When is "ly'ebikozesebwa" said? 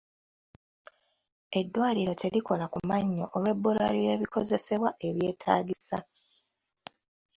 3.97-4.89